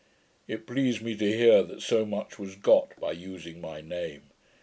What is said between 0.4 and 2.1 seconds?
It pleased me to hear that so